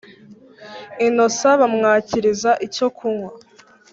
innocent 1.07 1.57
bamwakiriza 1.61 2.51
icyo 2.65 2.87
kunwa 2.97 3.31